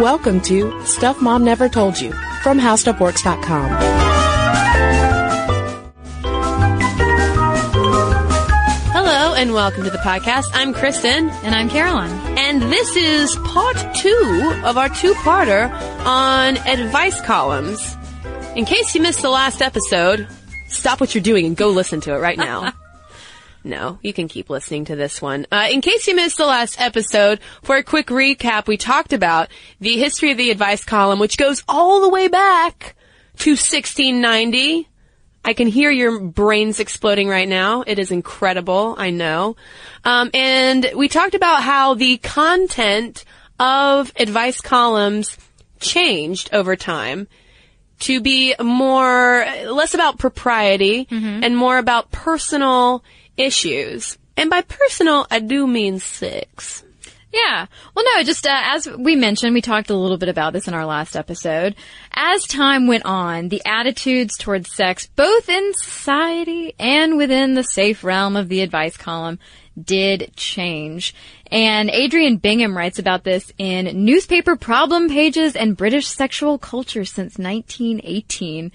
[0.00, 2.12] Welcome to Stuff Mom Never Told You
[2.42, 3.68] from HowStuffWorks.com.
[8.90, 10.46] Hello and welcome to the podcast.
[10.54, 11.28] I'm Kristen.
[11.28, 12.10] And I'm Caroline.
[12.38, 15.70] And this is part two of our two-parter
[16.06, 17.94] on advice columns.
[18.56, 20.26] In case you missed the last episode,
[20.68, 22.72] stop what you're doing and go listen to it right now.
[23.64, 25.46] no, you can keep listening to this one.
[25.52, 29.48] Uh, in case you missed the last episode, for a quick recap, we talked about
[29.80, 32.94] the history of the advice column, which goes all the way back
[33.38, 34.88] to 1690.
[35.44, 37.82] I can hear your brains exploding right now.
[37.86, 38.94] It is incredible.
[38.96, 39.56] I know.
[40.04, 43.24] Um, and we talked about how the content
[43.58, 45.36] of advice columns
[45.80, 47.26] changed over time
[48.00, 51.44] to be more, less about propriety Mm-hmm.
[51.44, 53.02] and more about personal
[53.36, 54.18] issues.
[54.36, 56.84] And by personal, I do mean sex.
[57.32, 57.66] Yeah.
[57.94, 60.74] Well, no, just uh, as we mentioned, we talked a little bit about this in
[60.74, 61.74] our last episode.
[62.12, 68.04] As time went on, the attitudes towards sex, both in society and within the safe
[68.04, 69.38] realm of the advice column,
[69.82, 71.14] did change.
[71.50, 77.38] And Adrian Bingham writes about this in Newspaper Problem Pages and British Sexual Culture since
[77.38, 78.72] 1918,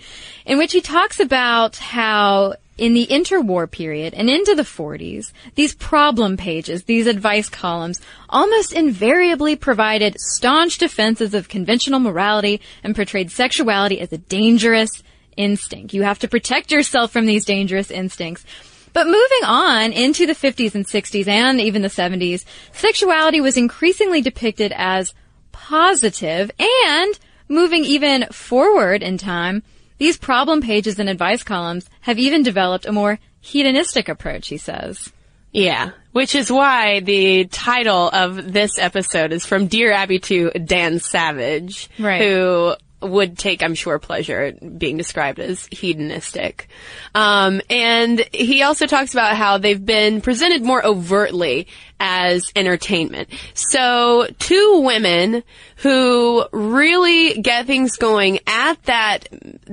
[0.48, 5.74] in which he talks about how in the interwar period and into the 40s, these
[5.76, 13.32] problem pages, these advice columns, almost invariably provided staunch defenses of conventional morality and portrayed
[13.32, 15.04] sexuality as a dangerous
[15.36, 15.94] instinct.
[15.94, 18.46] You have to protect yourself from these dangerous instincts.
[18.94, 24.22] But moving on into the 50s and 60s and even the 70s, sexuality was increasingly
[24.22, 25.14] depicted as
[25.52, 29.64] positive and moving even forward in time,
[29.98, 35.12] these problem pages and advice columns have even developed a more hedonistic approach, he says.
[35.52, 41.00] Yeah, which is why the title of this episode is from Dear Abby to Dan
[41.00, 42.22] Savage, Right.
[42.22, 46.68] who would take, I'm sure, pleasure being described as hedonistic.
[47.16, 51.68] Um, and he also talks about how they've been presented more overtly
[52.00, 53.30] as entertainment.
[53.54, 55.44] So, two women
[55.78, 59.28] who really get things going at that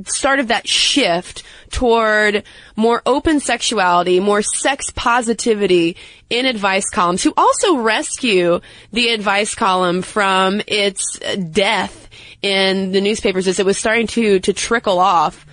[0.07, 2.45] start of that shift toward
[2.77, 5.97] more open sexuality, more sex positivity
[6.31, 8.61] in advice columns, who also rescue
[8.93, 11.19] the advice column from its
[11.51, 12.09] death
[12.43, 15.47] in the newspapers as it was starting to, to trickle off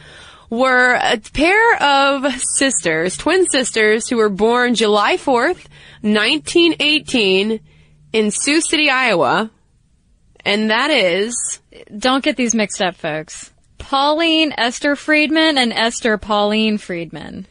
[0.52, 5.66] were a pair of sisters, twin sisters, who were born July 4th,
[6.02, 7.60] 1918
[8.14, 9.50] in Sioux City, Iowa.
[10.46, 11.60] And that is,
[11.98, 13.52] Don't get these mixed up, folks.
[13.78, 17.48] Pauline Esther Friedman and Esther Pauline Friedman.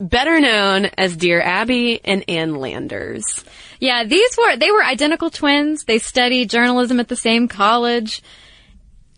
[0.00, 3.44] better known as Dear Abby and Ann Landers.
[3.80, 5.84] Yeah, these were, they were identical twins.
[5.84, 8.22] They studied journalism at the same college.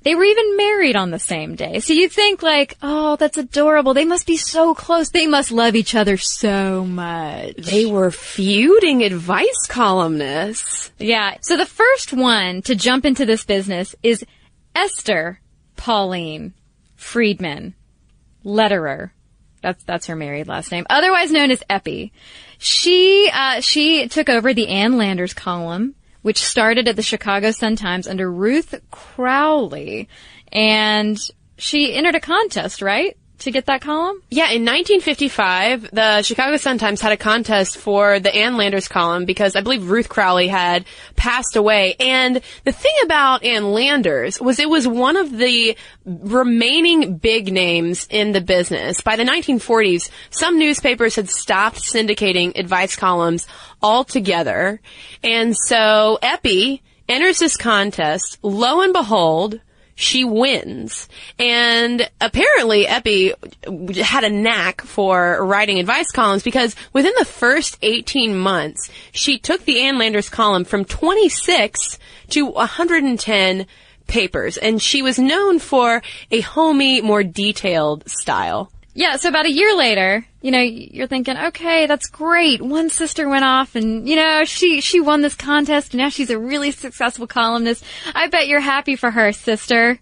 [0.06, 1.80] They were even married on the same day.
[1.80, 3.92] So you think like, oh, that's adorable.
[3.92, 5.10] They must be so close.
[5.10, 7.56] They must love each other so much.
[7.56, 10.92] They were feuding advice columnists.
[10.98, 11.38] Yeah.
[11.40, 14.24] So the first one to jump into this business is
[14.76, 15.40] Esther
[15.74, 16.54] Pauline
[16.94, 17.74] Friedman,
[18.44, 19.12] Lederer.
[19.60, 22.12] That's that's her married last name, otherwise known as Eppie.
[22.58, 28.08] She uh, she took over the Ann Landers column which started at the Chicago Sun-Times
[28.08, 30.08] under Ruth Crowley.
[30.50, 31.16] And
[31.56, 33.16] she entered a contest, right?
[33.40, 34.22] To get that column?
[34.30, 39.54] Yeah, in 1955, the Chicago Sun-Times had a contest for the Ann Landers column because
[39.54, 40.86] I believe Ruth Crowley had
[41.16, 41.96] passed away.
[42.00, 48.06] And the thing about Ann Landers was it was one of the remaining big names
[48.08, 49.02] in the business.
[49.02, 53.46] By the 1940s, some newspapers had stopped syndicating advice columns
[53.82, 54.80] altogether.
[55.22, 58.38] And so Eppie enters this contest.
[58.42, 59.60] Lo and behold,
[59.96, 61.08] she wins.
[61.38, 63.32] And apparently Eppie
[63.96, 69.64] had a knack for writing advice columns because within the first 18 months, she took
[69.64, 71.98] the Ann Landers column from 26
[72.28, 73.66] to 110
[74.06, 74.56] papers.
[74.58, 78.70] And she was known for a homey, more detailed style.
[78.96, 82.62] Yeah, so about a year later, you know, you're thinking, okay, that's great.
[82.62, 86.30] One sister went off and, you know, she, she won this contest and now she's
[86.30, 87.84] a really successful columnist.
[88.14, 89.98] I bet you're happy for her, sister.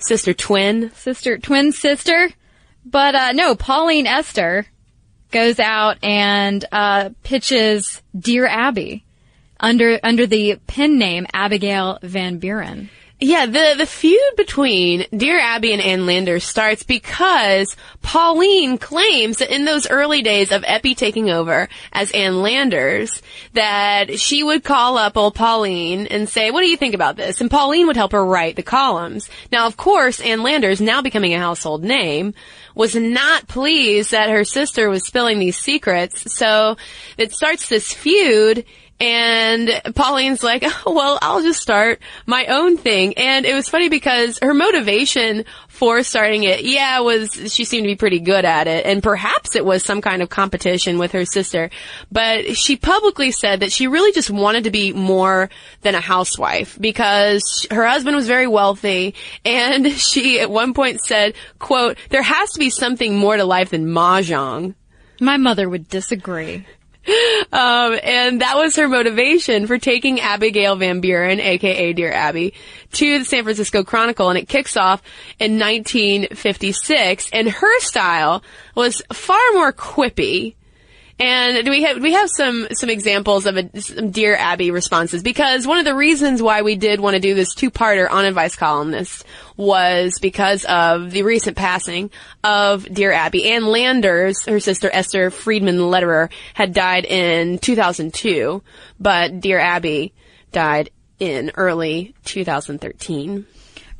[0.00, 0.92] Sister twin.
[0.96, 2.28] Sister, twin sister.
[2.84, 4.66] But, uh, no, Pauline Esther
[5.30, 9.02] goes out and, uh, pitches Dear Abby
[9.58, 12.90] under, under the pen name Abigail Van Buren.
[13.22, 19.54] Yeah, the the feud between Dear Abby and Ann Landers starts because Pauline claims that
[19.54, 23.20] in those early days of Eppie taking over as Ann Landers,
[23.52, 27.42] that she would call up old Pauline and say, "What do you think about this?"
[27.42, 29.28] And Pauline would help her write the columns.
[29.52, 32.32] Now, of course, Ann Landers, now becoming a household name,
[32.74, 36.32] was not pleased that her sister was spilling these secrets.
[36.32, 36.78] So
[37.18, 38.64] it starts this feud
[39.00, 43.14] and Pauline's like, oh, well, I'll just start my own thing.
[43.14, 47.88] And it was funny because her motivation for starting it, yeah, was she seemed to
[47.88, 48.84] be pretty good at it.
[48.84, 51.70] And perhaps it was some kind of competition with her sister.
[52.12, 55.48] But she publicly said that she really just wanted to be more
[55.80, 59.14] than a housewife because her husband was very wealthy.
[59.46, 63.70] And she at one point said, quote, there has to be something more to life
[63.70, 64.74] than mahjong.
[65.22, 66.66] My mother would disagree.
[67.52, 72.54] Um, and that was her motivation for taking Abigail Van Buren, aka Dear Abby,
[72.92, 75.02] to the San Francisco Chronicle, and it kicks off
[75.40, 77.30] in 1956.
[77.32, 78.44] And her style
[78.76, 80.54] was far more quippy.
[81.20, 85.22] And we have we have some some examples of a, some Dear Abby responses?
[85.22, 88.24] Because one of the reasons why we did want to do this two parter on
[88.24, 89.22] advice columnists
[89.54, 92.10] was because of the recent passing
[92.42, 93.50] of Dear Abby.
[93.50, 98.62] Ann Landers, her sister Esther Friedman Lederer, had died in 2002,
[98.98, 100.14] but Dear Abby
[100.52, 100.88] died
[101.18, 103.44] in early 2013.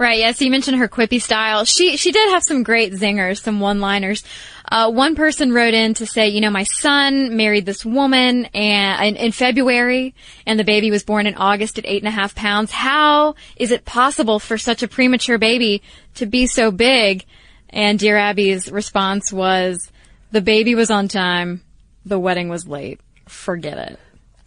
[0.01, 0.19] Right.
[0.19, 0.41] Yes.
[0.41, 1.67] You mentioned her quippy style.
[1.67, 4.25] She she did have some great zingers, some one-liners.
[4.67, 9.07] Uh, one person wrote in to say, you know, my son married this woman and
[9.07, 10.15] in, in February,
[10.47, 12.71] and the baby was born in August at eight and a half pounds.
[12.71, 15.83] How is it possible for such a premature baby
[16.15, 17.27] to be so big?
[17.69, 19.93] And Dear Abby's response was,
[20.33, 21.63] the baby was on time,
[22.07, 23.01] the wedding was late.
[23.27, 24.01] Forget it.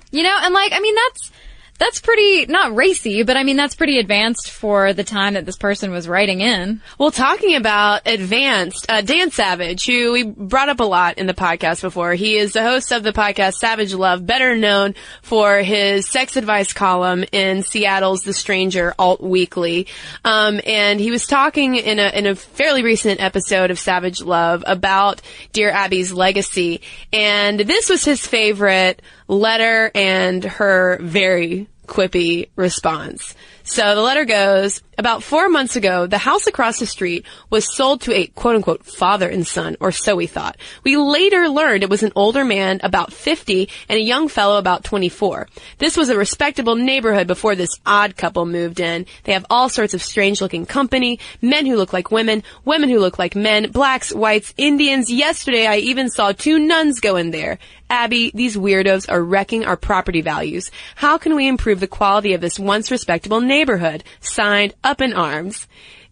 [0.09, 1.31] You know, and like, I mean, that's
[1.79, 5.57] that's pretty not racy, but I mean that's pretty advanced for the time that this
[5.57, 6.81] person was writing in.
[6.97, 11.33] Well, talking about advanced, uh, Dan Savage, who we brought up a lot in the
[11.33, 16.07] podcast before, he is the host of the podcast Savage Love, better known for his
[16.07, 19.87] sex advice column in Seattle's The Stranger Alt Weekly,
[20.23, 24.63] um, and he was talking in a in a fairly recent episode of Savage Love
[24.67, 25.21] about
[25.53, 29.01] Dear Abby's legacy, and this was his favorite
[29.33, 33.35] letter and her very quippy response.
[33.65, 38.01] So the letter goes, about four months ago, the house across the street was sold
[38.01, 40.57] to a quote unquote father and son, or so we thought.
[40.83, 44.83] We later learned it was an older man about 50 and a young fellow about
[44.83, 45.47] 24.
[45.77, 49.05] This was a respectable neighborhood before this odd couple moved in.
[49.23, 52.99] They have all sorts of strange looking company, men who look like women, women who
[52.99, 55.09] look like men, blacks, whites, Indians.
[55.09, 57.59] Yesterday I even saw two nuns go in there.
[57.93, 60.71] Abby, these weirdos are wrecking our property values.
[60.95, 64.03] How can we improve the quality of this once respectable neighborhood?
[64.19, 65.67] Signed, Up in Arms.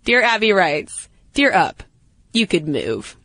[0.05, 1.81] Dear Abby writes, Dear Up,
[2.33, 3.17] you could move.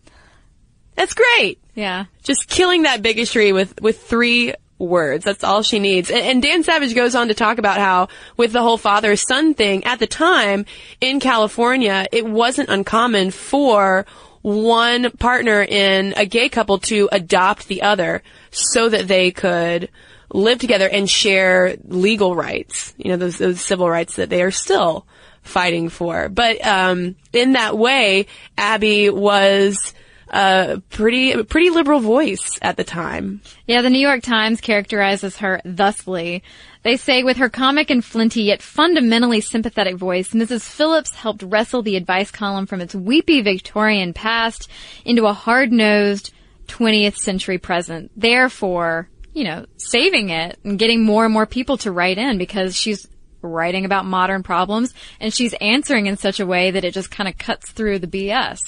[0.95, 1.61] That's great.
[1.75, 2.07] Yeah.
[2.23, 5.27] Just killing that bigotry with, with three words.
[5.27, 6.11] That's all she needs.
[6.11, 8.09] And, and, Dan Savage goes on to talk about how
[8.39, 10.65] with the whole father son thing, at the time
[11.03, 14.07] in California, it wasn't uncommon for
[14.47, 18.23] one partner in a gay couple to adopt the other
[18.53, 19.89] so that they could
[20.33, 24.53] live together and share legal rights, you know, those, those civil rights that they are
[24.53, 25.05] still
[25.43, 26.29] fighting for.
[26.29, 29.93] But um, in that way, Abby was
[30.29, 33.41] a pretty, pretty liberal voice at the time.
[33.67, 36.45] Yeah, the New York Times characterizes her thusly.
[36.87, 40.63] They say with her comic and flinty yet fundamentally sympathetic voice, Mrs.
[40.63, 44.71] Phillips helped wrestle the advice column from its weepy Victorian past
[45.05, 46.33] into a hard-nosed
[46.69, 48.13] 20th century present.
[48.15, 52.77] Therefore, you know, saving it and getting more and more people to write in because
[52.77, 53.09] she's
[53.43, 57.29] writing about modern problems and she's answering in such a way that it just kind
[57.29, 58.61] of cuts through the BS.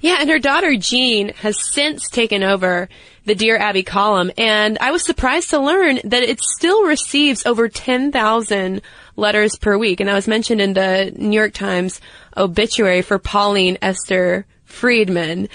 [0.00, 2.88] Yeah, and her daughter Jean has since taken over
[3.26, 7.68] the Dear Abby column and I was surprised to learn that it still receives over
[7.68, 8.82] 10,000
[9.16, 12.00] letters per week and that was mentioned in the New York Times
[12.36, 15.48] obituary for Pauline Esther Friedman.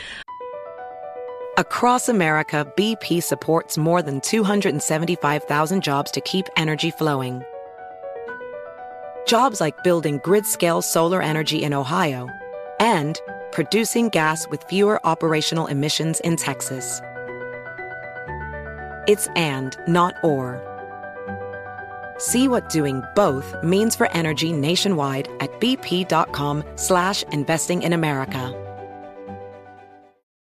[1.57, 7.41] Across America, BP supports more than 275,000 jobs to keep energy flowing.
[9.27, 12.27] Jobs like building grid-scale solar energy in Ohio
[12.81, 13.17] and
[13.53, 17.01] producing gas with fewer operational emissions in Texas.
[19.07, 20.61] It's and, not or.
[22.17, 28.57] See what doing both means for energy nationwide at bp.com slash investing in America.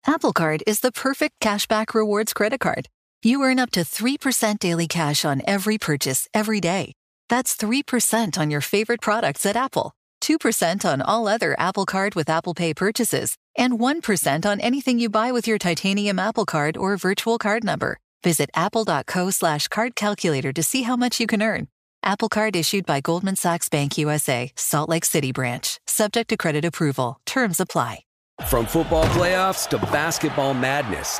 [0.08, 2.88] Apple Card is the perfect cashback rewards credit card.
[3.22, 6.94] You earn up to 3% daily cash on every purchase every day.
[7.30, 12.30] That's 3% on your favorite products at Apple, 2% on all other Apple Card with
[12.30, 16.96] Apple Pay purchases, and 1% on anything you buy with your titanium Apple Card or
[16.96, 18.00] virtual card number.
[18.24, 21.68] Visit apple.co slash card calculator to see how much you can earn.
[22.04, 26.64] Apple Card issued by Goldman Sachs Bank USA, Salt Lake City branch, subject to credit
[26.64, 27.20] approval.
[27.26, 28.00] Terms apply.
[28.46, 31.20] From football playoffs to basketball madness,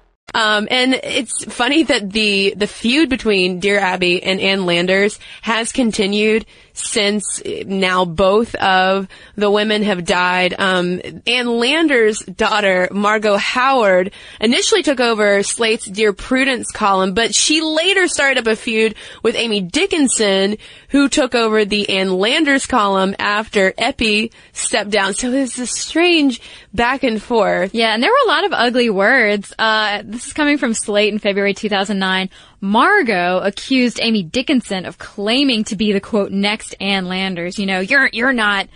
[0.33, 5.71] Um, and it's funny that the the feud between Dear Abby and Ann Landers has
[5.71, 6.45] continued
[6.81, 10.55] since now both of the women have died.
[10.57, 17.61] Um, Ann Landers' daughter, Margot Howard, initially took over Slate's Dear Prudence column, but she
[17.61, 20.57] later started up a feud with Amy Dickinson,
[20.89, 25.13] who took over the Ann Landers column after Eppie stepped down.
[25.13, 26.41] So it's a strange
[26.73, 27.73] back and forth.
[27.73, 29.53] Yeah, and there were a lot of ugly words.
[29.57, 32.29] Uh, this is coming from Slate in February 2009.
[32.61, 37.57] Margot accused Amy Dickinson of claiming to be the quote next Ann Landers.
[37.57, 38.67] You know, you're you're not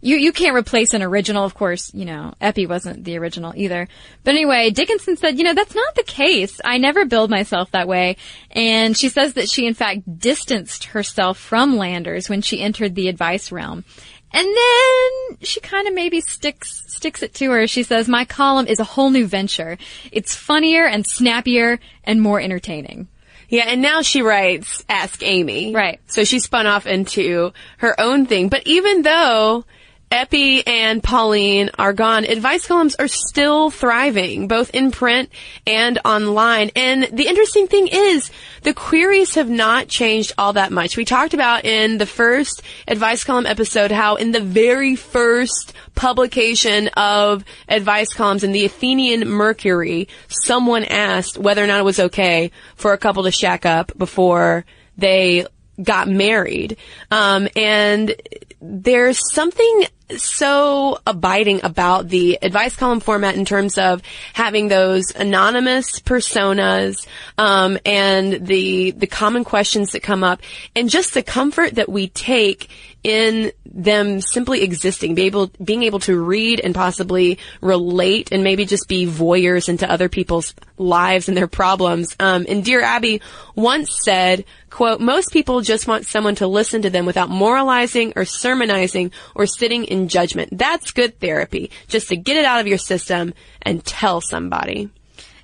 [0.00, 1.44] you you can't replace an original.
[1.44, 3.88] Of course, you know, Eppie wasn't the original either.
[4.22, 6.60] But anyway, Dickinson said, you know, that's not the case.
[6.64, 8.16] I never billed myself that way.
[8.52, 13.08] And she says that she in fact distanced herself from Landers when she entered the
[13.08, 13.84] advice realm.
[14.32, 17.66] And then she kind of maybe sticks sticks it to her.
[17.66, 19.78] She says, "My column is a whole new venture.
[20.12, 23.08] It's funnier and snappier and more entertaining."
[23.52, 25.74] Yeah, and now she writes Ask Amy.
[25.74, 26.00] Right.
[26.06, 28.48] So she spun off into her own thing.
[28.48, 29.66] But even though
[30.12, 35.30] Eppie and Pauline are gone, advice columns are still thriving, both in print
[35.66, 36.70] and online.
[36.76, 40.98] And the interesting thing is, the queries have not changed all that much.
[40.98, 46.88] We talked about in the first advice column episode how in the very first publication
[46.88, 52.50] of advice columns in the Athenian Mercury, someone asked whether or not it was okay
[52.76, 54.66] for a couple to shack up before
[54.98, 55.46] they
[55.82, 56.76] got married.
[57.10, 58.14] Um, and
[58.60, 59.86] there's something
[60.18, 64.02] so abiding about the advice column format in terms of
[64.32, 67.06] having those anonymous personas
[67.38, 70.40] um, and the the common questions that come up
[70.74, 72.70] and just the comfort that we take
[73.04, 78.64] in them simply existing, be able, being able to read and possibly relate and maybe
[78.64, 82.14] just be voyeurs into other people's lives and their problems.
[82.20, 83.20] Um, and Dear Abby
[83.54, 88.24] once said, quote, most people just want someone to listen to them without moralizing or
[88.24, 90.56] sermonizing or sitting in judgment.
[90.56, 94.90] That's good therapy, just to get it out of your system and tell somebody.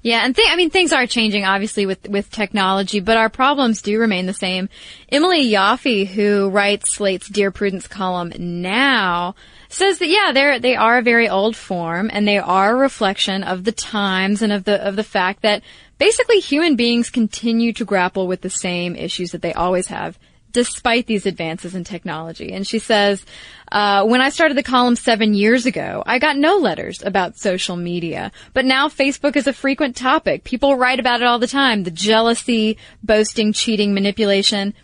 [0.02, 3.83] Yeah, and th- I mean things are changing obviously with with technology, but our problems
[3.83, 4.69] do remain the same.
[5.11, 9.35] Emily Yoffe, who writes Slate's Dear Prudence column now,
[9.69, 13.43] says that yeah, they're they are a very old form and they are a reflection
[13.43, 15.62] of the times and of the of the fact that
[15.99, 20.19] basically human beings continue to grapple with the same issues that they always have
[20.52, 22.52] despite these advances in technology.
[22.52, 23.25] And she says,
[23.71, 27.76] uh, when I started the column seven years ago, I got no letters about social
[27.76, 28.33] media.
[28.55, 30.45] But now Facebook is a frequent topic.
[30.45, 31.85] People write about it all the time.
[31.85, 34.75] The jealousy, boasting, cheating, manipulation.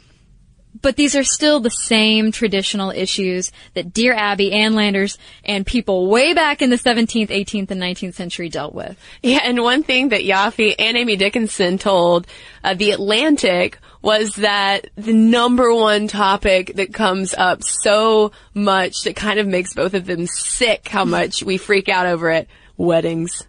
[0.81, 6.09] But these are still the same traditional issues that Dear Abby, Ann Landers, and people
[6.09, 8.99] way back in the 17th, 18th, and 19th century dealt with.
[9.23, 12.27] Yeah, and one thing that Yoffe and Amy Dickinson told
[12.65, 19.17] uh, The Atlantic was that the number one topic that comes up so much that
[19.17, 23.47] kind of makes both of them sick how much we freak out over it weddings.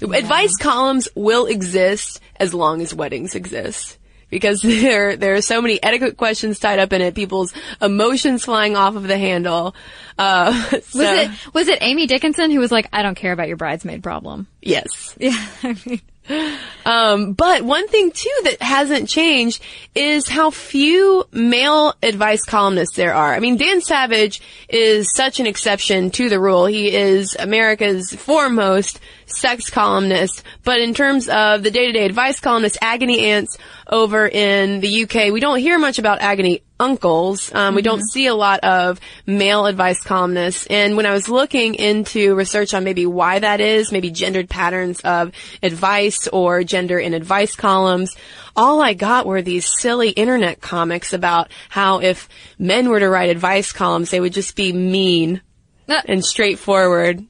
[0.00, 0.16] Yeah.
[0.16, 3.98] Advice columns will exist as long as weddings exist
[4.34, 7.14] because there there are so many etiquette questions tied up in it.
[7.14, 9.76] People's emotions flying off of the handle.
[10.18, 10.98] Uh, so.
[10.98, 14.02] Was it was it Amy Dickinson who was like, "I don't care about your bridesmaid
[14.02, 14.48] problem"?
[14.60, 15.16] Yes.
[15.20, 15.46] Yeah.
[15.62, 16.00] I mean.
[16.86, 19.62] Um, but one thing too that hasn't changed
[19.94, 23.32] is how few male advice columnists there are.
[23.34, 26.66] I mean, Dan Savage is such an exception to the rule.
[26.66, 33.30] He is America's foremost sex columnist, but in terms of the day-to-day advice columnist, agony
[33.30, 33.56] aunts
[33.88, 37.52] over in the UK, we don't hear much about agony uncles.
[37.52, 37.76] Um, mm-hmm.
[37.76, 38.12] We don't mm-hmm.
[38.12, 40.66] see a lot of male advice columnists.
[40.66, 45.00] And when I was looking into research on maybe why that is, maybe gendered patterns
[45.00, 48.16] of advice or gender in advice columns,
[48.56, 52.28] all I got were these silly internet comics about how if
[52.58, 55.40] men were to write advice columns, they would just be mean
[55.88, 56.02] uh.
[56.06, 57.24] and straightforward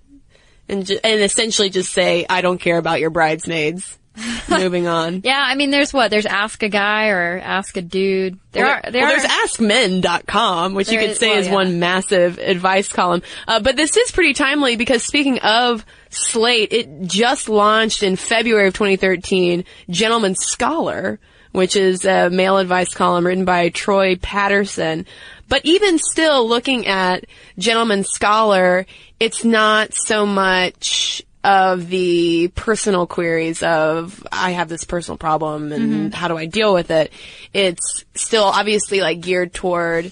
[0.68, 3.98] and ju- and essentially just say, "I don't care about your bridesmaids."
[4.48, 5.22] Moving on.
[5.24, 6.10] Yeah, I mean, there's what?
[6.10, 8.38] There's Ask a Guy or Ask a Dude.
[8.52, 9.18] There well, are, there well, are.
[9.18, 11.54] there's AskMen.com, which you could is, say well, is yeah.
[11.54, 13.22] one massive advice column.
[13.48, 18.68] Uh, but this is pretty timely because speaking of Slate, it just launched in February
[18.68, 21.18] of 2013, Gentleman Scholar,
[21.50, 25.06] which is a male advice column written by Troy Patterson.
[25.48, 27.24] But even still looking at
[27.58, 28.86] Gentleman Scholar,
[29.18, 35.92] it's not so much of the personal queries of I have this personal problem and
[35.92, 36.08] mm-hmm.
[36.10, 37.12] how do I deal with it.
[37.52, 40.10] It's still obviously like geared toward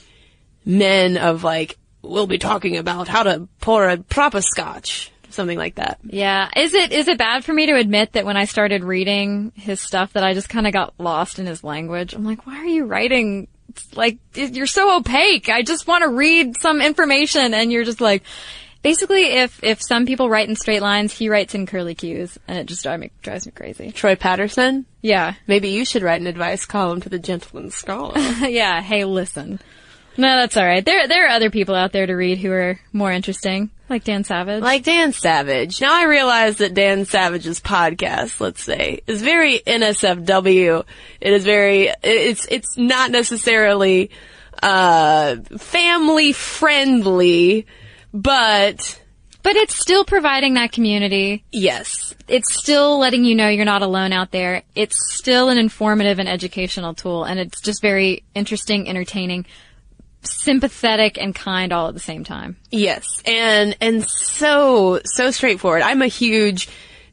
[0.64, 5.76] men of like we'll be talking about how to pour a proper scotch something like
[5.76, 5.98] that.
[6.04, 6.50] Yeah.
[6.54, 9.80] Is it is it bad for me to admit that when I started reading his
[9.80, 12.12] stuff that I just kind of got lost in his language?
[12.12, 13.48] I'm like, why are you writing
[13.94, 15.48] like you're so opaque.
[15.48, 18.22] I just want to read some information and you're just like
[18.82, 22.58] Basically, if if some people write in straight lines, he writes in curly cues, and
[22.58, 23.92] it just drives me, drives me crazy.
[23.92, 24.86] Troy Patterson?
[25.00, 25.34] Yeah.
[25.46, 28.18] Maybe you should write an advice column to the Gentleman Scholar.
[28.40, 28.80] yeah.
[28.80, 29.60] Hey, listen.
[30.16, 30.84] No, that's all right.
[30.84, 34.24] There, there are other people out there to read who are more interesting, like Dan
[34.24, 34.62] Savage.
[34.62, 35.80] Like Dan Savage.
[35.80, 40.84] Now I realize that Dan Savage's podcast, let's say, is very NSFW.
[41.20, 41.90] It is very.
[42.02, 44.10] It's it's not necessarily
[44.62, 47.66] uh family friendly
[48.12, 48.98] but
[49.42, 51.44] but it's still providing that community.
[51.50, 52.14] Yes.
[52.28, 54.62] It's still letting you know you're not alone out there.
[54.74, 59.46] It's still an informative and educational tool and it's just very interesting, entertaining,
[60.22, 62.56] sympathetic and kind all at the same time.
[62.70, 63.04] Yes.
[63.26, 65.82] And and so so straightforward.
[65.82, 66.68] I'm a huge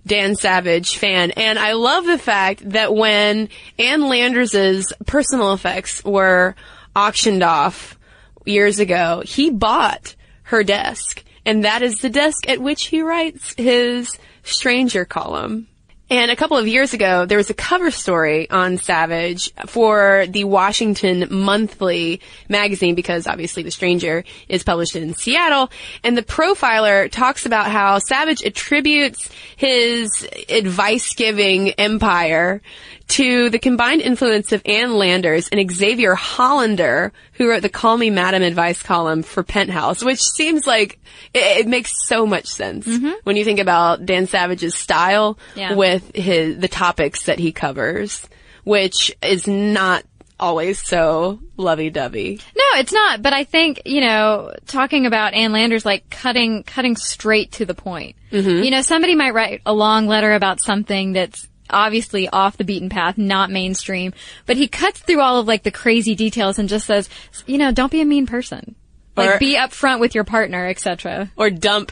[0.06, 6.56] Dan Savage fan and I love the fact that when Ann Landers's personal effects were
[6.96, 7.98] auctioned off
[8.46, 10.16] years ago, he bought
[10.50, 11.24] her desk.
[11.46, 15.68] And that is the desk at which he writes his Stranger column.
[16.12, 20.46] And a couple of years ago, there was a cover story on Savage for the
[20.46, 25.70] Washington Monthly magazine because obviously The Stranger is published in Seattle.
[26.04, 32.64] And the profiler talks about how Savage attributes his advice giving empire
[33.10, 38.10] to the combined influence of Ann Landers and Xaviera Hollander, who wrote the Call Me
[38.10, 41.00] Madam advice column for Penthouse, which seems like
[41.34, 43.12] it, it makes so much sense mm-hmm.
[43.24, 45.74] when you think about Dan Savage's style yeah.
[45.74, 48.28] with his the topics that he covers,
[48.64, 50.04] which is not
[50.40, 52.40] always so lovey-dovey.
[52.56, 53.22] No, it's not.
[53.24, 57.74] But I think you know, talking about Ann Landers, like cutting cutting straight to the
[57.74, 58.16] point.
[58.32, 58.64] Mm-hmm.
[58.64, 62.90] You know, somebody might write a long letter about something that's obviously off the beaten
[62.90, 64.14] path, not mainstream,
[64.46, 67.10] but he cuts through all of like the crazy details and just says,
[67.46, 68.76] you know, don't be a mean person.
[69.16, 71.30] Like be upfront with your partner, etc.
[71.36, 71.92] Or dump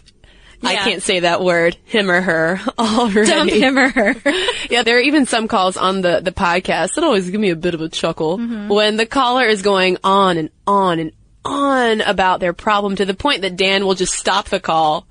[0.62, 0.70] yeah.
[0.70, 3.30] I can't say that word, him or her, already.
[3.30, 4.16] Dump him or her.
[4.70, 7.56] yeah, there are even some calls on the, the podcast that always give me a
[7.56, 8.68] bit of a chuckle mm-hmm.
[8.68, 11.12] when the caller is going on and on and
[11.46, 15.06] on about their problem to the point that Dan will just stop the call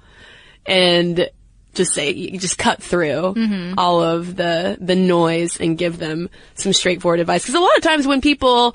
[0.66, 1.30] and
[1.76, 3.78] just say you just cut through mm-hmm.
[3.78, 7.82] all of the the noise and give them some straightforward advice because a lot of
[7.82, 8.74] times when people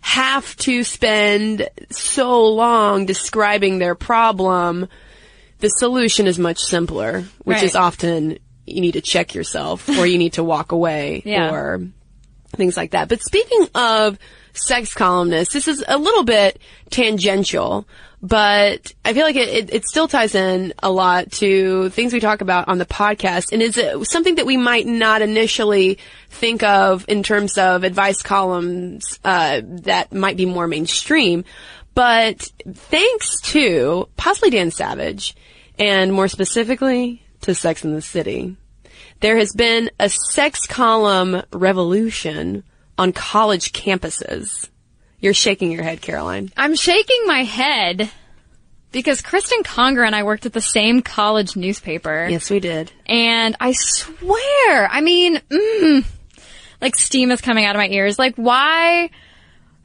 [0.00, 4.88] have to spend so long describing their problem,
[5.58, 7.64] the solution is much simpler, which Right.
[7.64, 11.50] is often you need to check yourself or you need to walk away Yeah.
[11.50, 11.88] or
[12.54, 13.08] things like that.
[13.08, 14.18] But speaking of
[14.52, 17.86] sex columnists, this is a little bit tangential,
[18.22, 22.20] but I feel like it, it, it still ties in a lot to things we
[22.20, 25.98] talk about on the podcast and is it something that we might not initially
[26.30, 31.44] think of in terms of advice columns, uh, that might be more mainstream.
[31.94, 35.34] But thanks to possibly Dan Savage
[35.78, 38.56] and more specifically to Sex in the City,
[39.20, 42.64] there has been a sex column revolution
[42.98, 44.68] on college campuses.
[45.26, 46.52] You're shaking your head, Caroline.
[46.56, 48.08] I'm shaking my head
[48.92, 52.28] because Kristen Conger and I worked at the same college newspaper.
[52.30, 52.92] Yes, we did.
[53.06, 56.06] And I swear, I mean, mm,
[56.80, 58.20] like steam is coming out of my ears.
[58.20, 59.10] Like, why?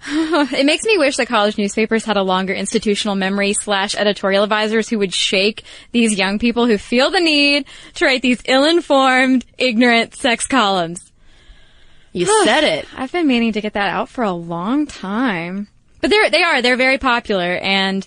[0.08, 4.90] it makes me wish that college newspapers had a longer institutional memory slash editorial advisors
[4.90, 10.14] who would shake these young people who feel the need to write these ill-informed, ignorant
[10.14, 11.11] sex columns.
[12.14, 12.88] You said it.
[12.96, 15.68] I've been meaning to get that out for a long time.
[16.02, 18.06] But they're, they are, they're very popular and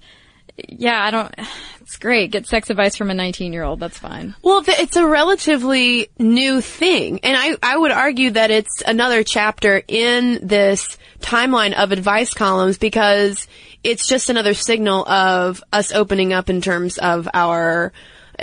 [0.56, 1.34] yeah, I don't,
[1.80, 2.30] it's great.
[2.30, 3.80] Get sex advice from a 19 year old.
[3.80, 4.34] That's fine.
[4.42, 7.20] Well, th- it's a relatively new thing.
[7.22, 12.78] And I, I would argue that it's another chapter in this timeline of advice columns
[12.78, 13.46] because
[13.82, 17.92] it's just another signal of us opening up in terms of our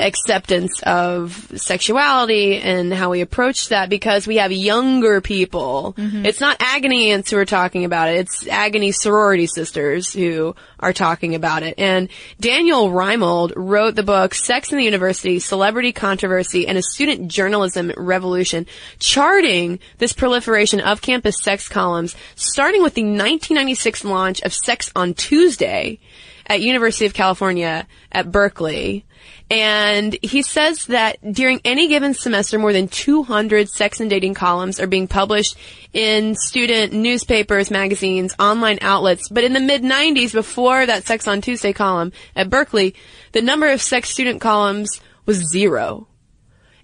[0.01, 5.93] acceptance of sexuality and how we approach that because we have younger people.
[5.97, 6.25] Mm-hmm.
[6.25, 8.17] It's not agony aunts who are talking about it.
[8.17, 11.75] It's agony sorority sisters who are talking about it.
[11.77, 12.09] And
[12.39, 17.91] Daniel Reimold wrote the book Sex in the University, Celebrity Controversy and a Student Journalism
[17.95, 18.65] Revolution,
[18.99, 25.13] charting this proliferation of campus sex columns, starting with the 1996 launch of Sex on
[25.13, 25.99] Tuesday
[26.47, 29.05] at University of California at Berkeley.
[29.49, 34.79] And he says that during any given semester, more than 200 sex and dating columns
[34.79, 35.57] are being published
[35.91, 39.27] in student newspapers, magazines, online outlets.
[39.27, 42.95] But in the mid 90s, before that Sex on Tuesday column at Berkeley,
[43.33, 46.07] the number of sex student columns was zero.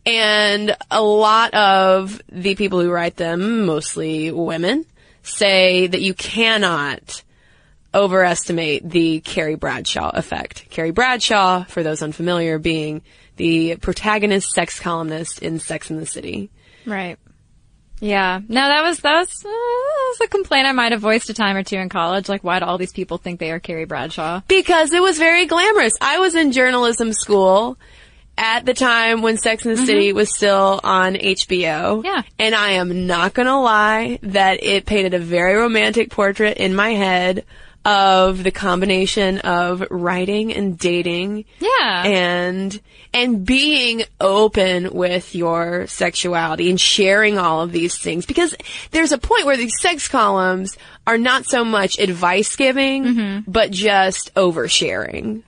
[0.05, 4.85] And a lot of the people who write them, mostly women,
[5.23, 7.23] say that you cannot
[7.93, 10.69] overestimate the Carrie Bradshaw effect.
[10.69, 13.01] Carrie Bradshaw, for those unfamiliar, being
[13.37, 16.49] the protagonist sex columnist in Sex in the City.
[16.85, 17.17] Right.
[17.99, 18.41] Yeah.
[18.47, 21.33] No, that was, that was, uh, that was a complaint I might have voiced a
[21.33, 22.29] time or two in college.
[22.29, 24.41] Like, why do all these people think they are Carrie Bradshaw?
[24.47, 25.93] Because it was very glamorous.
[25.99, 27.77] I was in journalism school
[28.37, 32.03] at the time when Sex in the City was still on HBO.
[32.03, 32.21] Yeah.
[32.37, 36.91] And I am not gonna lie that it painted a very romantic portrait in my
[36.91, 37.45] head
[37.87, 41.45] of the combination of writing and dating.
[41.59, 42.03] Yeah.
[42.05, 42.81] And,
[43.13, 48.53] and being open with your sexuality and sharing all of these things because
[48.91, 53.49] there's a point where these sex columns are not so much advice giving, mm-hmm.
[53.49, 55.43] but just oversharing.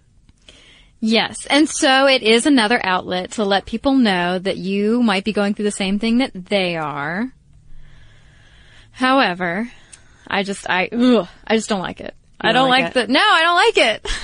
[1.02, 1.46] Yes.
[1.46, 5.56] And so it is another outlet to let people know that you might be going
[5.56, 7.34] through the same thing that they are.
[8.92, 9.70] However,
[10.26, 12.16] I just, I, ugh, I just don't like it.
[12.42, 14.12] I don't don't like like, the, no, I don't like it.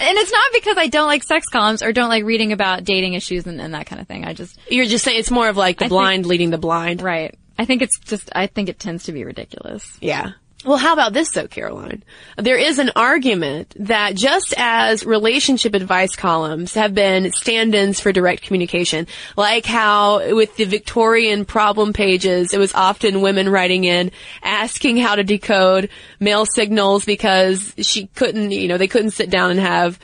[0.00, 3.14] And it's not because I don't like sex columns or don't like reading about dating
[3.14, 4.24] issues and, and that kind of thing.
[4.24, 6.58] I just, You're just saying it's more of like the I think- blind leading the
[6.58, 7.00] blind.
[7.00, 7.32] right.
[7.56, 9.96] I think it's just, I think it tends to be ridiculous.
[10.00, 10.32] Yeah.
[10.64, 12.02] Well, how about this though, Caroline?
[12.38, 18.42] There is an argument that just as relationship advice columns have been stand-ins for direct
[18.42, 24.10] communication, like how with the Victorian problem pages, it was often women writing in
[24.42, 29.50] asking how to decode male signals because she couldn't, you know, they couldn't sit down
[29.50, 29.98] and have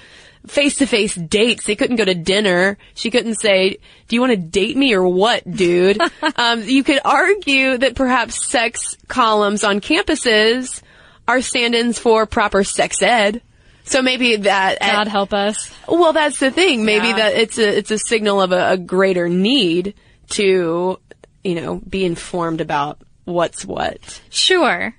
[0.47, 1.65] face-to-face dates.
[1.65, 2.79] They couldn't go to dinner.
[2.95, 6.01] She couldn't say, do you want to date me or what, dude?
[6.37, 10.83] um, you could argue that perhaps sex columns on campuses
[11.29, 13.43] are stand-ins for proper sex ed.
[13.85, 15.71] So maybe that, God help us.
[15.89, 16.85] well, that's the thing.
[16.85, 17.17] Maybe Yeah.
[17.17, 19.95] that it's a, it's a signal of a, a greater need
[20.31, 20.99] to,
[21.43, 24.21] you know, be informed about what's what.
[24.31, 24.95] Sure.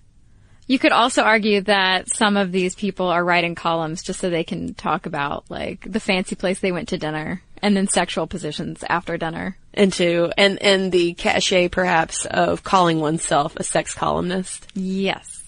[0.71, 4.45] You could also argue that some of these people are writing columns just so they
[4.45, 8.81] can talk about like the fancy place they went to dinner and then sexual positions
[8.87, 9.57] after dinner.
[9.73, 14.65] And to, and, and the cachet perhaps of calling oneself a sex columnist.
[14.73, 15.43] Yes.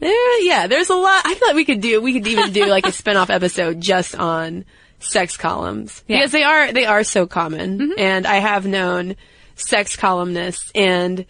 [0.00, 1.22] There, yeah, there's a lot.
[1.24, 4.16] I feel like we could do, we could even do like a spin-off episode just
[4.16, 4.64] on
[4.98, 6.02] sex columns.
[6.08, 6.16] Yeah.
[6.16, 7.78] Because they are, they are so common.
[7.78, 8.00] Mm-hmm.
[8.00, 9.14] And I have known
[9.54, 11.24] sex columnists and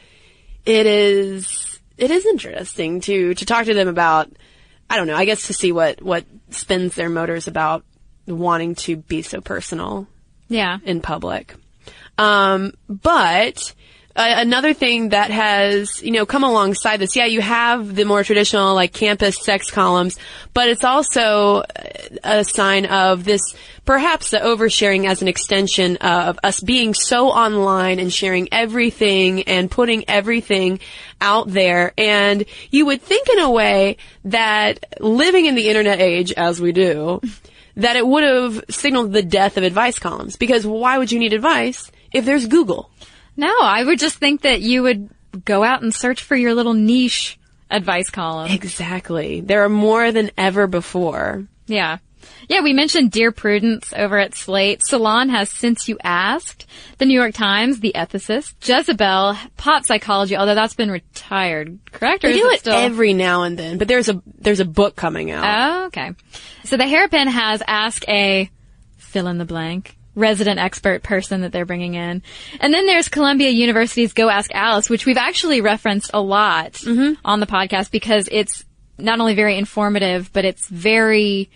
[0.64, 1.65] it is
[1.98, 4.30] it is interesting to to talk to them about.
[4.88, 5.16] I don't know.
[5.16, 7.84] I guess to see what what spins their motors about
[8.26, 10.06] wanting to be so personal.
[10.48, 10.78] Yeah.
[10.84, 11.54] In public.
[12.18, 13.74] Um, but
[14.16, 18.24] uh, another thing that has, you know, come alongside this, yeah, you have the more
[18.24, 20.18] traditional, like, campus sex columns,
[20.54, 21.62] but it's also
[22.24, 23.40] a sign of this,
[23.84, 29.70] perhaps the oversharing as an extension of us being so online and sharing everything and
[29.70, 30.80] putting everything
[31.20, 31.92] out there.
[31.98, 36.72] And you would think in a way that living in the internet age, as we
[36.72, 37.20] do,
[37.76, 40.36] that it would have signaled the death of advice columns.
[40.36, 42.90] Because why would you need advice if there's Google?
[43.36, 45.10] No, I would just think that you would
[45.44, 47.38] go out and search for your little niche
[47.70, 48.50] advice column.
[48.50, 49.40] Exactly.
[49.40, 51.46] There are more than ever before.
[51.66, 51.98] Yeah.
[52.48, 54.84] Yeah, we mentioned Dear Prudence over at Slate.
[54.84, 56.66] Salon has Since You Asked,
[56.98, 62.24] The New York Times, The Ethicist, Jezebel, Pop Psychology, although that's been retired, correct?
[62.24, 62.74] Or they do it, it still?
[62.74, 65.44] every now and then, but there's a there's a book coming out.
[65.44, 66.12] Oh, okay.
[66.64, 68.50] So the Hairpin has Ask a
[68.96, 72.22] fill in the blank resident expert person that they're bringing in.
[72.58, 77.20] And then there's Columbia University's Go Ask Alice, which we've actually referenced a lot Mm-hmm.
[77.24, 78.64] on the podcast because it's
[78.98, 81.50] not only very informative, but it's very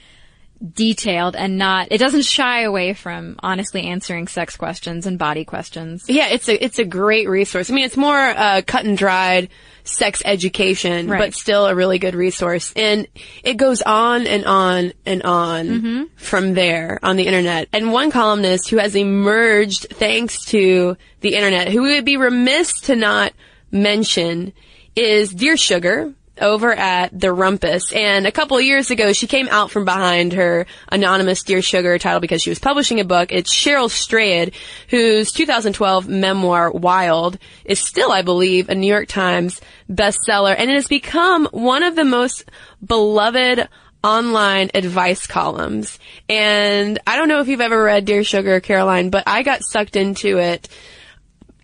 [0.75, 6.05] detailed and not, it doesn't shy away from honestly answering sex questions and body questions.
[6.09, 7.71] Yeah, it's a it's a great resource.
[7.71, 9.49] I mean, it's more uh, cut and dried
[9.85, 11.19] sex education, Right.
[11.19, 12.73] but still a really good resource.
[12.77, 13.07] And
[13.43, 16.03] it goes on and on and on Mm-hmm.
[16.17, 17.69] from there on the internet.
[17.73, 22.79] And one columnist who has emerged thanks to the internet, who we would be remiss
[22.83, 23.33] to not
[23.71, 24.53] mention,
[24.95, 27.95] is Dear Sugar over at the Rumpus.
[27.95, 31.99] And a couple of years ago, she came out from behind her anonymous Dear Sugar
[31.99, 33.33] title because she was publishing a book.
[33.33, 34.55] It's Cheryl Strayed,
[34.89, 40.55] whose 2012 memoir, Wild, is still, I believe, a New York Times bestseller.
[40.57, 42.45] And it has become one of the most
[42.85, 43.69] beloved
[44.03, 45.99] online advice columns.
[46.29, 49.97] And I don't know if you've ever read Dear Sugar, Caroline, but I got sucked
[49.97, 50.69] into it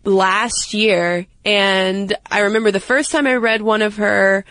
[0.05, 4.45] last year and I remember the first time I read one of her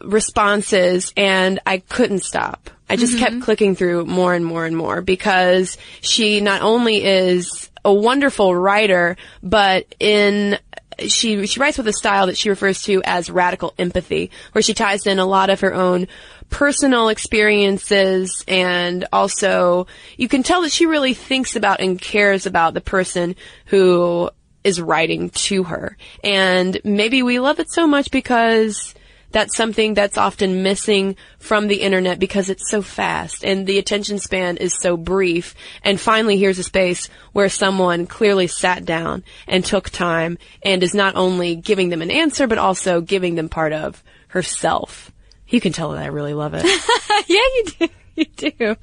[0.00, 2.70] responses and I couldn't stop.
[2.88, 3.42] I just kept mm-hmm.
[3.42, 9.16] clicking through more and more and more because she not only is a wonderful writer,
[9.42, 10.58] but in
[10.98, 14.74] she she writes with a style that she refers to as radical empathy, where she
[14.74, 16.06] ties in a lot of her own
[16.50, 19.86] personal experiences and also
[20.18, 23.34] you can tell that she really thinks about and cares about the person
[23.66, 24.28] who
[24.62, 25.96] is writing to her.
[26.22, 28.94] And maybe we love it so much because
[29.32, 34.18] that's something that's often missing from the internet because it's so fast and the attention
[34.18, 35.54] span is so brief.
[35.82, 40.94] And finally, here's a space where someone clearly sat down and took time and is
[40.94, 45.10] not only giving them an answer, but also giving them part of herself.
[45.48, 46.64] You can tell that I really love it.
[47.28, 47.88] yeah, you do.
[48.14, 48.76] You do.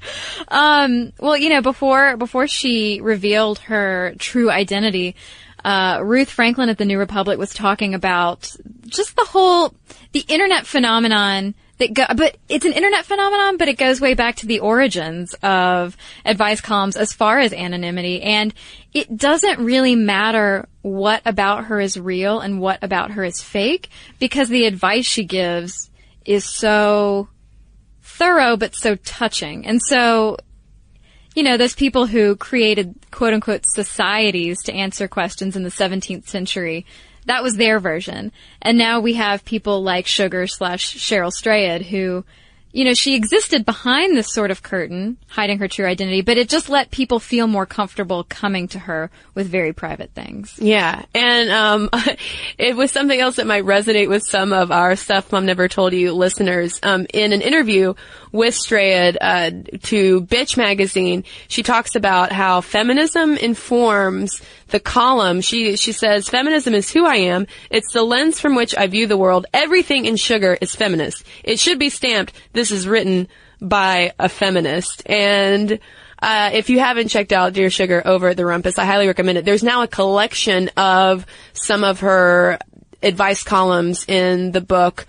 [0.48, 5.14] Um, well, you know, before before she revealed her true identity,
[5.64, 8.54] uh, Ruth Franklin at the New Republic was talking about
[8.86, 9.74] just the whole
[10.12, 14.36] the internet phenomenon that go, but it's an internet phenomenon, but it goes way back
[14.36, 18.22] to the origins of advice columns as far as anonymity.
[18.22, 18.54] And
[18.92, 23.88] it doesn't really matter what about her is real and what about her is fake
[24.18, 25.90] because the advice she gives
[26.24, 27.28] is so
[28.02, 29.66] thorough but so touching.
[29.66, 30.36] And so,
[31.40, 36.28] you know, those people who created quote unquote societies to answer questions in the 17th
[36.28, 36.84] century,
[37.24, 38.30] that was their version.
[38.60, 42.26] And now we have people like Sugar slash Cheryl Strayed who,
[42.72, 46.48] you know, she existed behind this sort of curtain, hiding her true identity, but it
[46.48, 50.56] just let people feel more comfortable coming to her with very private things.
[50.58, 51.90] Yeah, and um,
[52.58, 55.92] it was something else that might resonate with some of our stuff Mom Never Told
[55.92, 56.78] You listeners.
[56.82, 57.94] Um, in an interview
[58.32, 59.50] with Strayed uh,
[59.82, 65.40] to Bitch magazine, she talks about how feminism informs the column.
[65.40, 67.46] She she says feminism is who I am.
[67.70, 69.46] It's the lens from which I view the world.
[69.52, 71.24] Everything in sugar is feminist.
[71.44, 72.32] It should be stamped.
[72.60, 73.26] This is written
[73.58, 75.78] by a feminist and.
[76.22, 79.38] Uh, if you haven't checked out Dear Sugar over at the Rumpus, I highly recommend
[79.38, 79.46] it.
[79.46, 82.58] There's now a collection of some of her
[83.02, 85.06] advice columns in the book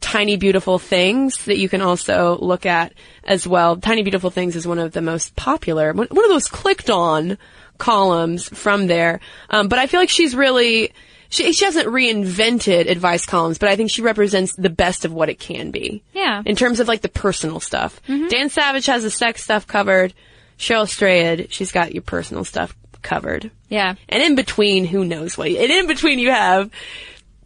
[0.00, 3.76] Tiny Beautiful Things that you can also look at as well.
[3.76, 7.38] Tiny Beautiful Things is one of the most popular, one of those clicked on
[7.78, 9.20] columns from there.
[9.50, 10.92] Um, but I feel like she's really,
[11.28, 15.28] she, she hasn't reinvented advice columns, but I think she represents the best of what
[15.28, 16.02] it can be.
[16.14, 16.42] Yeah.
[16.44, 18.00] In terms of like the personal stuff.
[18.08, 18.28] Mm-hmm.
[18.28, 20.14] Dan Savage has the sex stuff covered.
[20.58, 23.50] Cheryl Strayed, she's got your personal stuff covered.
[23.68, 23.94] Yeah.
[24.08, 25.48] And in between, who knows what?
[25.48, 26.70] And in between, you have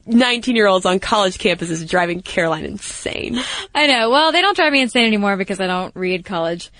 [0.06, 3.38] 19 year olds on college campuses driving Caroline insane.
[3.74, 4.10] I know.
[4.10, 6.70] Well, they don't drive me insane anymore because I don't read college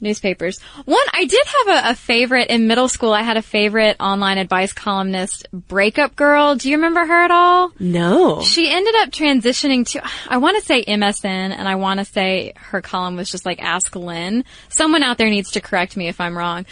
[0.00, 0.60] newspapers.
[0.84, 3.12] One, I did have a, a, favorite in middle school.
[3.12, 6.54] I had a favorite online advice columnist, Breakup Girl.
[6.54, 7.72] Do you remember her at all?
[7.78, 8.42] No.
[8.42, 12.52] She ended up transitioning to, I want to say MSN, and I want to say
[12.56, 14.44] her column was just like Ask Lynn.
[14.68, 16.66] Someone out there needs to correct me if I'm wrong.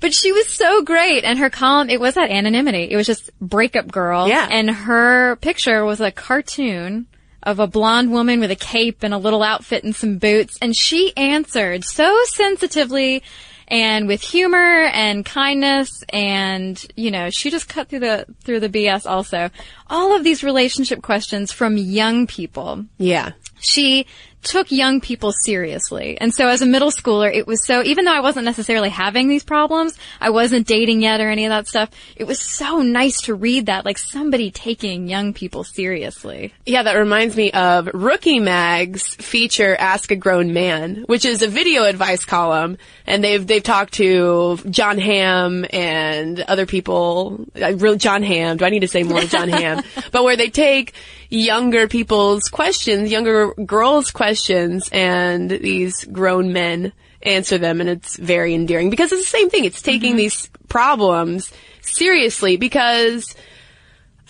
[0.00, 2.88] But she was so great, and her column, it was that anonymity.
[2.90, 4.28] It was just Breakup Girl.
[4.28, 4.48] Yeah.
[4.50, 7.06] And her picture was a cartoon
[7.42, 10.58] of a blonde woman with a cape and a little outfit and some boots.
[10.60, 13.22] And she answered so sensitively
[13.68, 18.68] and with humor and kindness and, you know, she just cut through the, through the
[18.68, 19.50] BS also.
[19.88, 22.84] All of these relationship questions from young people.
[22.98, 23.32] Yeah.
[23.60, 24.06] She
[24.42, 26.18] took young people seriously.
[26.20, 29.28] And so as a middle schooler, it was so, even though I wasn't necessarily having
[29.28, 33.22] these problems, I wasn't dating yet or any of that stuff, it was so nice
[33.22, 36.52] to read that, like somebody taking young people seriously.
[36.66, 41.48] Yeah, that reminds me of Rookie Mag's feature Ask a Grown Man, which is a
[41.48, 42.78] video advice column.
[43.06, 48.64] And they've, they've talked to Jon Hamm and other people, uh, really Jon Hamm, do
[48.64, 49.82] I need to say more Jon Hamm?
[50.12, 50.94] But where they take
[51.30, 58.54] younger people's questions, younger girls' questions, and these grown men answer them, and it's very
[58.54, 59.64] endearing because it's the same thing.
[59.64, 60.18] It's taking mm-hmm.
[60.18, 63.34] these problems seriously because.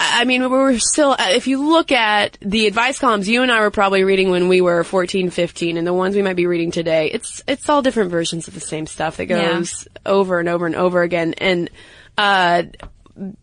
[0.02, 3.70] I mean, we're still, if you look at the advice columns you and I were
[3.70, 7.10] probably reading when we were 14, 15, and the ones we might be reading today,
[7.10, 10.00] it's, it's all different versions of the same stuff that goes yeah.
[10.10, 11.34] over and over and over again.
[11.36, 11.68] And,
[12.16, 12.62] uh,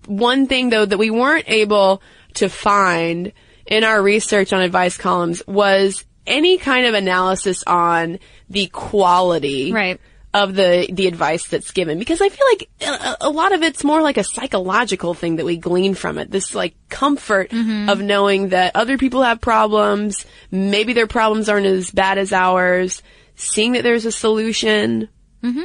[0.08, 2.02] one thing though that we weren't able
[2.36, 3.32] to find
[3.68, 10.00] in our research on advice columns was any kind of analysis on the quality right.
[10.34, 13.84] of the the advice that's given because I feel like a, a, lot of it's
[13.84, 16.30] more like a psychological thing that we glean from it.
[16.30, 17.90] This like comfort mm-hmm.
[17.90, 23.02] of knowing that other people have problems, maybe their problems aren't as bad as ours,
[23.36, 25.10] seeing that there's a solution.
[25.44, 25.64] Mm-hmm.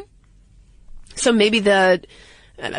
[1.17, 2.03] So maybe the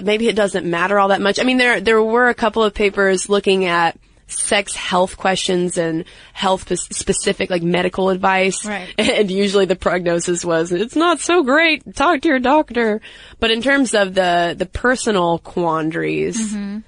[0.01, 1.39] maybe it doesn't matter all that much.
[1.39, 3.97] I mean, there there were a couple of papers looking at
[4.33, 8.65] sex health questions and health specific like medical advice.
[8.65, 8.93] Right.
[9.13, 11.95] And usually the prognosis was it's not so great.
[11.95, 13.01] Talk to your doctor.
[13.39, 16.79] But in terms of the the personal quandaries, mm-hmm.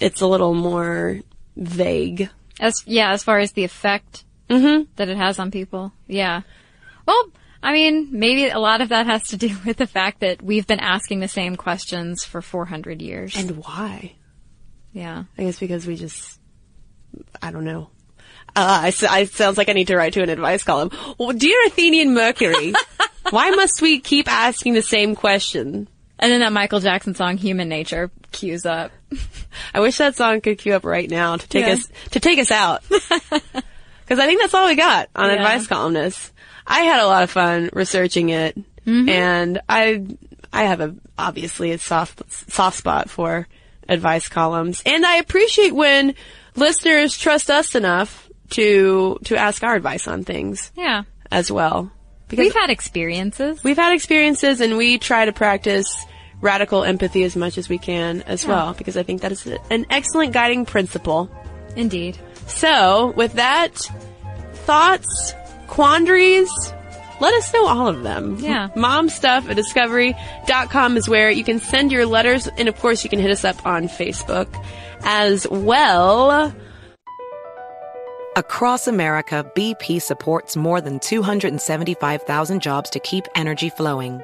[0.00, 1.20] it's a little more
[1.56, 2.30] vague.
[2.60, 4.84] As yeah, as far as the effect mm-hmm.
[4.96, 5.92] that it has on people.
[6.06, 6.42] Yeah.
[7.06, 7.30] Well,
[7.62, 10.66] I mean, maybe a lot of that has to do with the fact that we've
[10.66, 13.36] been asking the same questions for 400 years.
[13.36, 14.14] And why?
[14.96, 15.24] Yeah.
[15.36, 16.40] I guess because we just,
[17.42, 17.90] I don't know.
[18.56, 20.90] Uh, I, I sounds like I need to write to an advice column.
[21.18, 22.72] Well, dear Athenian Mercury,
[23.30, 25.88] why must we keep asking the same question?
[26.18, 28.90] And then that Michael Jackson song "Human Nature" cues up.
[29.74, 31.74] I wish that song could cue up right now to take yeah.
[31.74, 32.82] us to take us out.
[34.06, 35.34] Because I think that's all we got on yeah.
[35.34, 36.32] advice columnists.
[36.64, 39.08] I had a lot of fun researching it, mm-hmm.
[39.08, 40.06] and I
[40.52, 43.48] I have a obviously a soft soft spot for
[43.88, 44.82] advice columns.
[44.84, 46.14] And I appreciate when
[46.54, 50.70] listeners trust us enough to to ask our advice on things.
[50.76, 51.02] Yeah.
[51.30, 51.90] As well.
[52.28, 53.62] Because we've had experiences.
[53.62, 56.04] We've had experiences and we try to practice
[56.40, 58.50] radical empathy as much as we can as yeah.
[58.50, 61.30] well because I think that is an excellent guiding principle.
[61.76, 62.18] Indeed.
[62.46, 63.74] So, with that,
[64.64, 65.34] thoughts,
[65.66, 66.50] quandaries,
[67.20, 68.36] let us know all of them.
[68.38, 68.68] Yeah.
[68.76, 72.46] Mom stuff at discovery.com is where you can send your letters.
[72.58, 74.48] And of course, you can hit us up on Facebook
[75.02, 76.54] as well.
[78.36, 84.20] Across America, BP supports more than 275,000 jobs to keep energy flowing.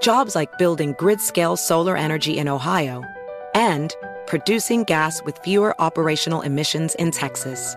[0.00, 3.04] Jobs like building grid scale solar energy in Ohio
[3.54, 3.94] and
[4.26, 7.76] producing gas with fewer operational emissions in Texas.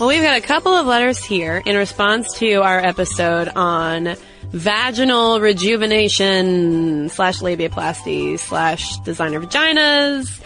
[0.00, 4.16] Well, we've got a couple of letters here in response to our episode on
[4.50, 10.42] vaginal rejuvenation slash labiaplasty slash designer vaginas.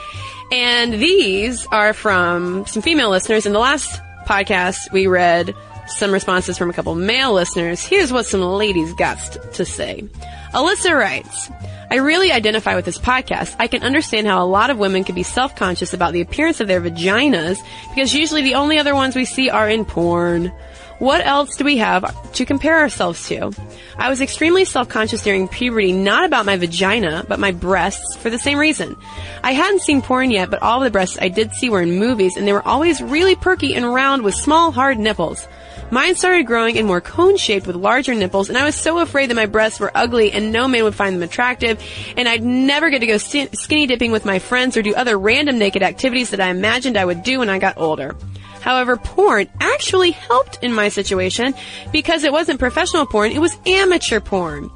[0.52, 3.46] And these are from some female listeners.
[3.46, 5.54] In the last podcast, we read
[5.86, 7.82] some responses from a couple male listeners.
[7.82, 9.16] Here's what some ladies got
[9.54, 10.06] to say.
[10.52, 11.50] Alyssa writes,
[11.90, 13.56] I really identify with this podcast.
[13.58, 16.68] I can understand how a lot of women can be self-conscious about the appearance of
[16.68, 20.52] their vaginas because usually the only other ones we see are in porn.
[20.98, 23.52] What else do we have to compare ourselves to?
[23.96, 28.38] I was extremely self-conscious during puberty, not about my vagina, but my breasts for the
[28.38, 28.96] same reason.
[29.44, 32.36] I hadn't seen porn yet, but all the breasts I did see were in movies
[32.36, 35.46] and they were always really perky and round with small, hard nipples.
[35.90, 39.36] Mine started growing and more cone-shaped with larger nipples, and I was so afraid that
[39.36, 41.82] my breasts were ugly and no man would find them attractive,
[42.16, 45.58] and I'd never get to go skinny dipping with my friends or do other random
[45.58, 48.14] naked activities that I imagined I would do when I got older.
[48.60, 51.54] However, porn actually helped in my situation
[51.90, 54.70] because it wasn't professional porn, it was amateur porn.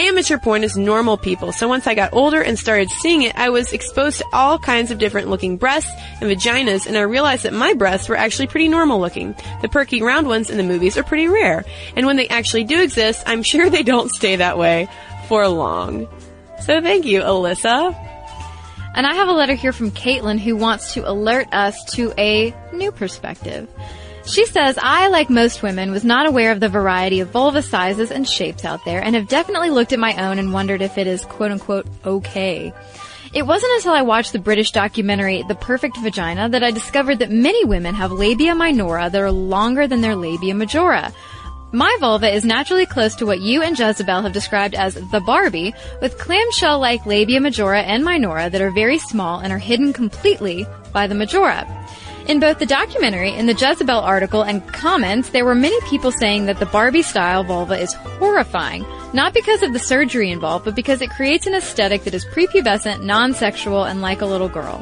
[0.00, 1.52] Amateur porn is normal people.
[1.52, 4.90] So once I got older and started seeing it, I was exposed to all kinds
[4.90, 5.92] of different looking breasts
[6.22, 9.36] and vaginas, and I realized that my breasts were actually pretty normal looking.
[9.60, 11.66] The perky round ones in the movies are pretty rare.
[11.96, 14.88] And when they actually do exist, I'm sure they don't stay that way
[15.28, 16.08] for long.
[16.62, 17.94] So thank you, Alyssa.
[18.94, 22.54] And I have a letter here from Caitlin who wants to alert us to a
[22.72, 23.68] new perspective.
[24.26, 28.10] She says, I, like most women, was not aware of the variety of vulva sizes
[28.10, 31.06] and shapes out there and have definitely looked at my own and wondered if it
[31.06, 32.72] is quote unquote okay.
[33.32, 37.30] It wasn't until I watched the British documentary The Perfect Vagina that I discovered that
[37.30, 41.12] many women have labia minora that are longer than their labia majora.
[41.72, 45.72] My vulva is naturally close to what you and Jezebel have described as the Barbie,
[46.02, 51.06] with clamshell-like labia majora and minora that are very small and are hidden completely by
[51.06, 51.64] the majora.
[52.30, 56.46] In both the documentary in the Jezebel article and comments, there were many people saying
[56.46, 61.02] that the Barbie style vulva is horrifying, not because of the surgery involved, but because
[61.02, 64.80] it creates an aesthetic that is prepubescent, non-sexual, and like a little girl.